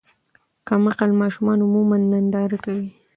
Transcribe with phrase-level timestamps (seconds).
[0.67, 2.87] کم عقل ماشومان عموماً ننداره کوي.